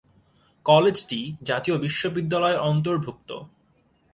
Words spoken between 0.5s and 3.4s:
কলেজটি জাতীয় বিশ্ববিদ্যালয়ের অন্তর্ভুক্ত।